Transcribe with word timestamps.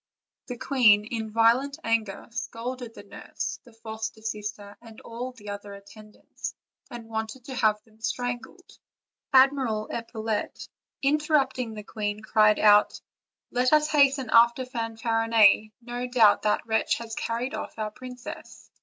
The 0.47 0.57
queen, 0.57 1.05
in 1.05 1.29
violent 1.29 1.77
anger, 1.83 2.25
scolded 2.31 2.95
the 2.95 3.03
nurse, 3.03 3.59
the 3.65 3.71
foster 3.71 4.23
sister, 4.23 4.75
and 4.81 4.99
all 5.01 5.31
the 5.31 5.43
princess' 5.43 5.53
other 5.59 5.73
attendants, 5.75 6.55
and 6.89 7.07
wanted 7.07 7.45
to 7.45 7.53
have 7.53 7.79
them 7.83 8.01
strangled. 8.01 8.79
Admiral 9.31 9.89
Epaulette, 9.91 10.67
interrupting 11.03 11.75
the 11.75 11.83
queen, 11.83 12.23
cried 12.23 12.57
out: 12.57 12.99
"Let 13.51 13.73
us 13.73 13.89
hasten 13.89 14.31
after 14.31 14.65
Fanfarinet; 14.65 15.71
no 15.83 16.07
doubt 16.07 16.41
that 16.41 16.65
wretch 16.65 16.95
has 16.95 17.13
carried 17.13 17.53
off 17.53 17.77
our 17.77 17.91
princess." 17.91 18.71